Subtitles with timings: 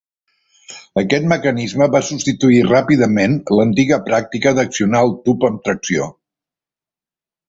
[0.99, 6.09] Aquest mecanisme va substituir ràpidament l'antiga pràctica d'accionar el tub amb tracció.